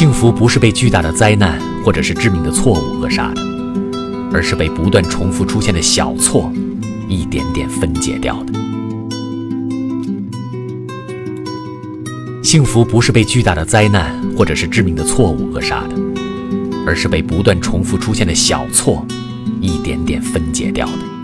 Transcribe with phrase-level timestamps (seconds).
[0.00, 3.42] 幸福不是被巨大的灾难或者是致命的错误扼杀的
[4.32, 6.50] 而是被不断重复出现的小错
[7.06, 8.52] 一点点分解掉的。
[12.42, 15.94] 幸福不是被巨大的灾难或者是致命的错误扼杀的
[16.86, 19.06] 而是被不断重复出现的小错
[19.60, 21.19] 一点点分解掉的。